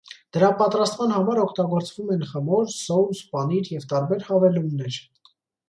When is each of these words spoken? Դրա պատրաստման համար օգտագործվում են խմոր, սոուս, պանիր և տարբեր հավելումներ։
Դրա 0.35 0.47
պատրաստման 0.61 1.13
համար 1.15 1.41
օգտագործվում 1.41 2.09
են 2.17 2.25
խմոր, 2.31 2.73
սոուս, 2.79 3.23
պանիր 3.37 3.73
և 3.77 3.89
տարբեր 3.95 4.29
հավելումներ։ 4.33 5.01